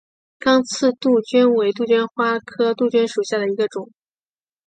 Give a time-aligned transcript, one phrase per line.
[0.39, 3.91] 刚刺杜鹃为杜鹃花科杜鹃属下的一个种。